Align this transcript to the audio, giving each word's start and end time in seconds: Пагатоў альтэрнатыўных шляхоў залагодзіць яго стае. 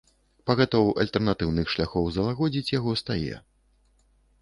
Пагатоў 0.49 0.87
альтэрнатыўных 1.03 1.69
шляхоў 1.75 2.09
залагодзіць 2.17 2.67
яго 2.79 2.99
стае. 3.05 3.35